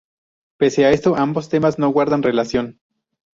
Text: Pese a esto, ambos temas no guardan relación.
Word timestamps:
Pese 0.57 0.83
a 0.85 0.89
esto, 0.89 1.15
ambos 1.15 1.47
temas 1.49 1.77
no 1.77 1.89
guardan 1.89 2.23
relación. 2.23 2.79